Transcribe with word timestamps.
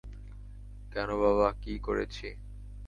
কেন 0.91 1.09
বাবা, 1.17 1.47
কী 1.61 1.73
করেছি। 1.79 2.27